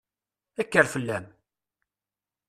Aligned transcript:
Kker 0.63 0.87
fell-am! 0.93 1.25